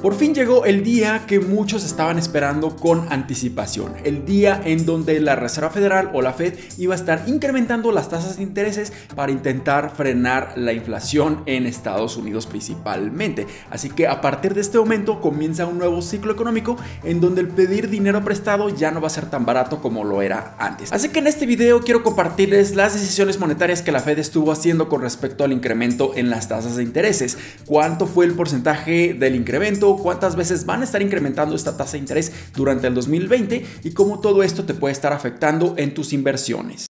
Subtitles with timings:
[0.00, 5.20] Por fin llegó el día que muchos estaban esperando con anticipación, el día en donde
[5.20, 9.32] la Reserva Federal o la Fed iba a estar incrementando las tasas de intereses para
[9.32, 13.46] intentar frenar la inflación en Estados Unidos principalmente.
[13.68, 17.48] Así que a partir de este momento comienza un nuevo ciclo económico en donde el
[17.48, 20.90] pedir dinero prestado ya no va a ser tan barato como lo era antes.
[20.90, 24.88] Así que en este video quiero compartirles las decisiones monetarias que la Fed estuvo haciendo
[24.88, 27.36] con respecto al incremento en las tasas de intereses,
[27.66, 31.98] cuánto fue el porcentaje del incremento, cuántas veces van a estar incrementando esta tasa de
[31.98, 36.91] interés durante el 2020 y cómo todo esto te puede estar afectando en tus inversiones.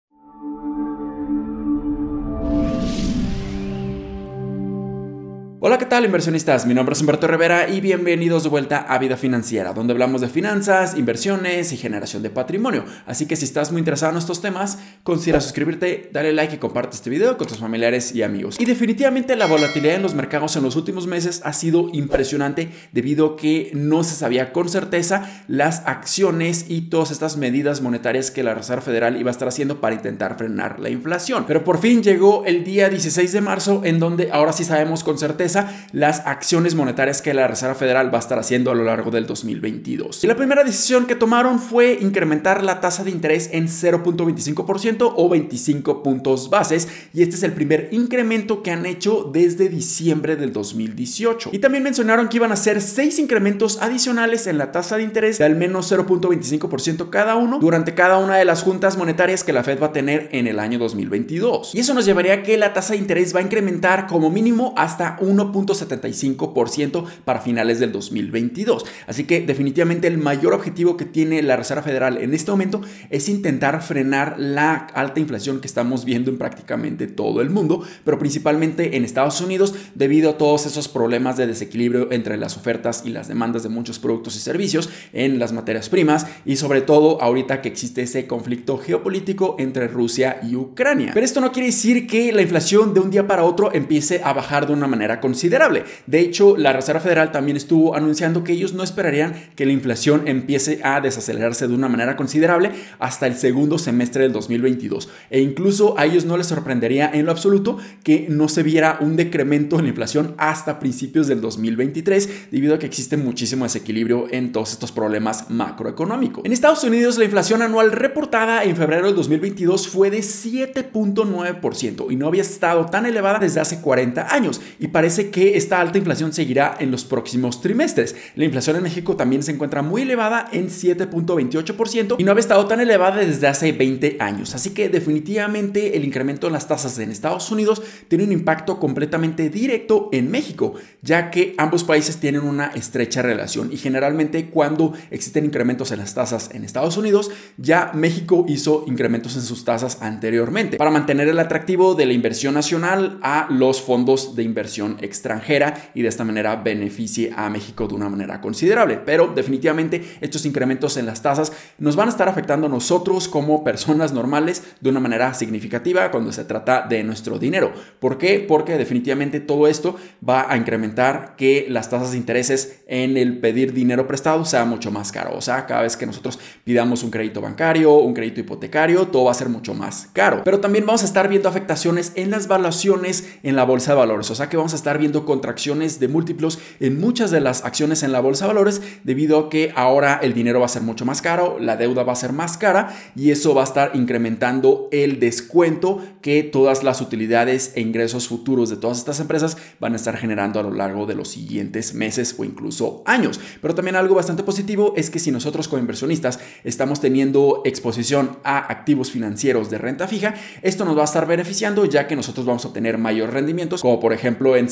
[5.62, 6.64] Hola, ¿qué tal inversionistas?
[6.64, 10.30] Mi nombre es Humberto Rivera y bienvenidos de vuelta a Vida Financiera, donde hablamos de
[10.30, 12.86] finanzas, inversiones y generación de patrimonio.
[13.04, 16.96] Así que si estás muy interesado en estos temas, considera suscribirte, dale like y comparte
[16.96, 18.58] este video con tus familiares y amigos.
[18.58, 23.26] Y definitivamente la volatilidad en los mercados en los últimos meses ha sido impresionante debido
[23.26, 28.42] a que no se sabía con certeza las acciones y todas estas medidas monetarias que
[28.42, 31.44] la Reserva Federal iba a estar haciendo para intentar frenar la inflación.
[31.46, 35.18] Pero por fin llegó el día 16 de marzo en donde ahora sí sabemos con
[35.18, 35.49] certeza
[35.92, 39.26] las acciones monetarias que la Reserva Federal va a estar haciendo a lo largo del
[39.26, 40.24] 2022.
[40.24, 45.28] Y la primera decisión que tomaron fue incrementar la tasa de interés en 0.25% o
[45.28, 50.52] 25 puntos bases y este es el primer incremento que han hecho desde diciembre del
[50.52, 51.50] 2018.
[51.52, 55.38] Y también mencionaron que iban a hacer seis incrementos adicionales en la tasa de interés
[55.38, 59.64] de al menos 0.25% cada uno durante cada una de las juntas monetarias que la
[59.64, 61.74] Fed va a tener en el año 2022.
[61.74, 64.74] Y eso nos llevaría a que la tasa de interés va a incrementar como mínimo
[64.76, 68.84] hasta 1 1.75% para finales del 2022.
[69.06, 73.28] Así que definitivamente el mayor objetivo que tiene la Reserva Federal en este momento es
[73.28, 78.96] intentar frenar la alta inflación que estamos viendo en prácticamente todo el mundo, pero principalmente
[78.96, 83.28] en Estados Unidos debido a todos esos problemas de desequilibrio entre las ofertas y las
[83.28, 87.68] demandas de muchos productos y servicios en las materias primas y sobre todo ahorita que
[87.68, 91.10] existe ese conflicto geopolítico entre Rusia y Ucrania.
[91.14, 94.32] Pero esto no quiere decir que la inflación de un día para otro empiece a
[94.32, 95.84] bajar de una manera considerable.
[96.08, 100.26] De hecho, la Reserva Federal también estuvo anunciando que ellos no esperarían que la inflación
[100.26, 105.08] empiece a desacelerarse de una manera considerable hasta el segundo semestre del 2022.
[105.30, 109.14] E incluso a ellos no les sorprendería en lo absoluto que no se viera un
[109.14, 114.50] decremento en la inflación hasta principios del 2023 debido a que existe muchísimo desequilibrio en
[114.50, 116.44] todos estos problemas macroeconómicos.
[116.44, 122.16] En Estados Unidos la inflación anual reportada en febrero del 2022 fue de 7.9% y
[122.16, 126.32] no había estado tan elevada desde hace 40 años y parece que esta alta inflación
[126.32, 128.16] seguirá en los próximos trimestres.
[128.36, 132.66] La inflación en México también se encuentra muy elevada en 7.28% y no había estado
[132.66, 134.54] tan elevada desde hace 20 años.
[134.54, 139.50] Así que definitivamente el incremento en las tasas en Estados Unidos tiene un impacto completamente
[139.50, 145.44] directo en México, ya que ambos países tienen una estrecha relación y generalmente cuando existen
[145.44, 150.76] incrementos en las tasas en Estados Unidos, ya México hizo incrementos en sus tasas anteriormente
[150.76, 156.02] para mantener el atractivo de la inversión nacional a los fondos de inversión extranjera y
[156.02, 158.98] de esta manera beneficie a México de una manera considerable.
[159.04, 163.64] Pero definitivamente estos incrementos en las tasas nos van a estar afectando a nosotros como
[163.64, 167.72] personas normales de una manera significativa cuando se trata de nuestro dinero.
[167.98, 168.44] ¿Por qué?
[168.46, 169.96] Porque definitivamente todo esto
[170.26, 174.90] va a incrementar que las tasas de intereses en el pedir dinero prestado sea mucho
[174.90, 175.36] más caro.
[175.36, 179.30] O sea, cada vez que nosotros pidamos un crédito bancario, un crédito hipotecario, todo va
[179.30, 180.42] a ser mucho más caro.
[180.44, 184.30] Pero también vamos a estar viendo afectaciones en las valuaciones en la bolsa de valores.
[184.30, 188.02] O sea que vamos a estar viendo contracciones de múltiplos en muchas de las acciones
[188.02, 191.04] en la bolsa de valores debido a que ahora el dinero va a ser mucho
[191.04, 194.88] más caro, la deuda va a ser más cara y eso va a estar incrementando
[194.92, 199.96] el descuento que todas las utilidades e ingresos futuros de todas estas empresas van a
[199.96, 203.40] estar generando a lo largo de los siguientes meses o incluso años.
[203.60, 208.58] Pero también algo bastante positivo es que si nosotros como inversionistas estamos teniendo exposición a
[208.58, 212.64] activos financieros de renta fija, esto nos va a estar beneficiando ya que nosotros vamos
[212.64, 214.68] a obtener mayores rendimientos, como por ejemplo en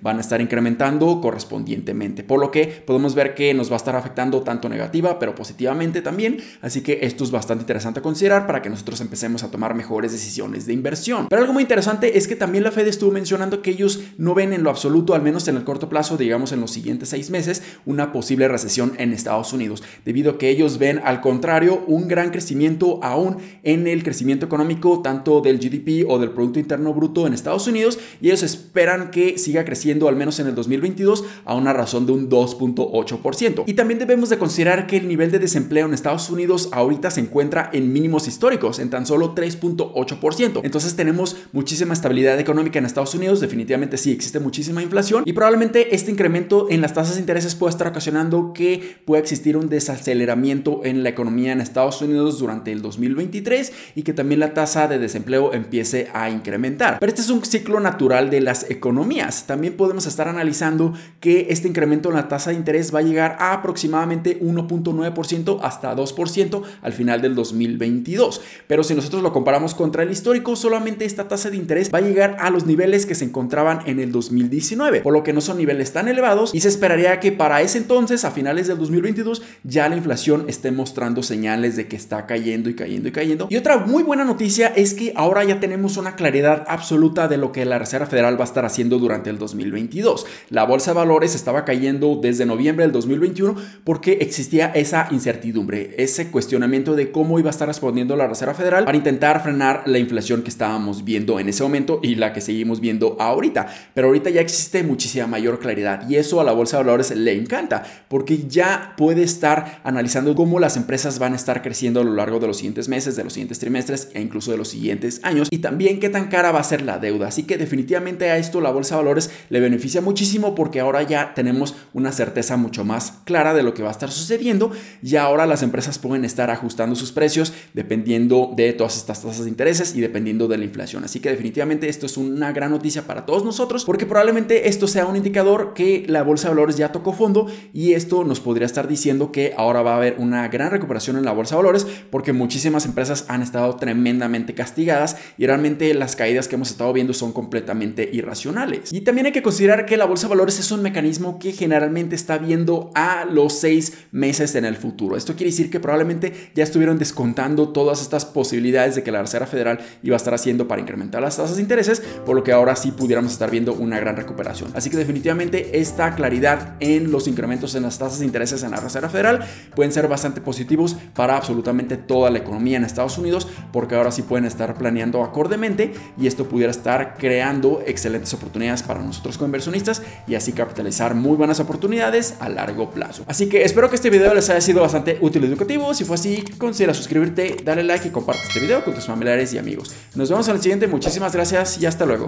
[0.00, 3.96] Van a estar incrementando correspondientemente, por lo que podemos ver que nos va a estar
[3.96, 8.62] afectando tanto negativa pero positivamente también, así que esto es bastante interesante a considerar para
[8.62, 11.26] que nosotros empecemos a tomar mejores decisiones de inversión.
[11.28, 14.52] Pero algo muy interesante es que también la Fed estuvo mencionando que ellos no ven
[14.52, 17.62] en lo absoluto, al menos en el corto plazo, digamos en los siguientes seis meses,
[17.84, 22.30] una posible recesión en Estados Unidos, debido a que ellos ven al contrario un gran
[22.30, 27.34] crecimiento aún en el crecimiento económico tanto del GDP o del Producto Interno Bruto en
[27.34, 31.72] Estados Unidos y ellos esperan que siga creciendo al menos en el 2022 a una
[31.72, 33.62] razón de un 2.8%.
[33.66, 37.20] Y también debemos de considerar que el nivel de desempleo en Estados Unidos ahorita se
[37.20, 40.60] encuentra en mínimos históricos, en tan solo 3.8%.
[40.64, 45.94] Entonces tenemos muchísima estabilidad económica en Estados Unidos, definitivamente sí existe muchísima inflación y probablemente
[45.94, 50.80] este incremento en las tasas de intereses pueda estar ocasionando que pueda existir un desaceleramiento
[50.84, 54.98] en la economía en Estados Unidos durante el 2023 y que también la tasa de
[54.98, 56.98] desempleo empiece a incrementar.
[56.98, 59.35] Pero este es un ciclo natural de las economías.
[59.44, 63.36] También podemos estar analizando que este incremento en la tasa de interés va a llegar
[63.38, 68.40] a aproximadamente 1.9% hasta 2% al final del 2022.
[68.66, 72.02] Pero si nosotros lo comparamos contra el histórico, solamente esta tasa de interés va a
[72.02, 75.58] llegar a los niveles que se encontraban en el 2019, por lo que no son
[75.58, 79.88] niveles tan elevados y se esperaría que para ese entonces, a finales del 2022, ya
[79.88, 83.46] la inflación esté mostrando señales de que está cayendo y cayendo y cayendo.
[83.50, 87.52] Y otra muy buena noticia es que ahora ya tenemos una claridad absoluta de lo
[87.52, 90.26] que la Reserva Federal va a estar haciendo durante el 2022.
[90.50, 96.30] La bolsa de valores estaba cayendo desde noviembre del 2021 porque existía esa incertidumbre, ese
[96.30, 100.42] cuestionamiento de cómo iba a estar respondiendo la Reserva Federal para intentar frenar la inflación
[100.42, 103.66] que estábamos viendo en ese momento y la que seguimos viendo ahorita.
[103.94, 107.34] Pero ahorita ya existe muchísima mayor claridad y eso a la bolsa de valores le
[107.34, 112.14] encanta porque ya puede estar analizando cómo las empresas van a estar creciendo a lo
[112.14, 115.48] largo de los siguientes meses, de los siguientes trimestres e incluso de los siguientes años
[115.50, 117.28] y también qué tan cara va a ser la deuda.
[117.28, 119.15] Así que definitivamente a esto la bolsa de valores
[119.48, 123.82] le beneficia muchísimo porque ahora ya tenemos una certeza mucho más clara de lo que
[123.82, 124.70] va a estar sucediendo
[125.02, 129.50] y ahora las empresas pueden estar ajustando sus precios dependiendo de todas estas tasas de
[129.50, 131.04] intereses y dependiendo de la inflación.
[131.04, 135.06] Así que definitivamente esto es una gran noticia para todos nosotros porque probablemente esto sea
[135.06, 138.88] un indicador que la bolsa de valores ya tocó fondo y esto nos podría estar
[138.88, 142.32] diciendo que ahora va a haber una gran recuperación en la bolsa de valores porque
[142.32, 147.32] muchísimas empresas han estado tremendamente castigadas y realmente las caídas que hemos estado viendo son
[147.32, 148.92] completamente irracionales.
[149.06, 152.38] También hay que considerar que la bolsa de valores es un mecanismo que generalmente está
[152.38, 155.16] viendo a los seis meses en el futuro.
[155.16, 159.46] Esto quiere decir que probablemente ya estuvieron descontando todas estas posibilidades de que la Reserva
[159.46, 162.74] Federal iba a estar haciendo para incrementar las tasas de intereses, por lo que ahora
[162.74, 164.72] sí pudiéramos estar viendo una gran recuperación.
[164.74, 168.80] Así que definitivamente esta claridad en los incrementos en las tasas de intereses en la
[168.80, 173.94] Reserva Federal pueden ser bastante positivos para absolutamente toda la economía en Estados Unidos, porque
[173.94, 179.36] ahora sí pueden estar planeando acordemente y esto pudiera estar creando excelentes oportunidades para nosotros
[179.36, 183.24] como inversionistas y así capitalizar muy buenas oportunidades a largo plazo.
[183.26, 185.92] Así que espero que este video les haya sido bastante útil y educativo.
[185.92, 189.58] Si fue así, considera suscribirte, dale like y comparte este video con tus familiares y
[189.58, 189.94] amigos.
[190.14, 190.86] Nos vemos en el siguiente.
[190.86, 192.26] Muchísimas gracias y hasta luego.